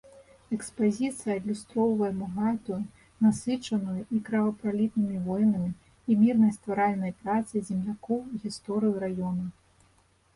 Экспазіцыя 0.55 1.33
адлюстроўвае 1.39 2.07
багатую, 2.21 2.79
насычаную 3.25 3.97
і 4.19 4.21
кровапралітнымі 4.29 5.19
войнамі, 5.27 5.69
і 6.09 6.17
мірнай 6.23 6.55
стваральнай 6.57 7.13
працай 7.21 7.63
землякоў 7.69 8.19
гісторыю 8.47 8.95
раёна. 9.05 9.45